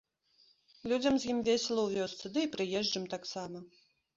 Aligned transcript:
Людзям 0.91 1.13
з 1.19 1.23
ім 1.33 1.43
весела 1.49 1.81
ў 1.83 1.89
вёсцы, 1.99 2.25
ды 2.33 2.39
і 2.49 2.51
прыезджым 2.57 3.05
таксама. 3.17 3.57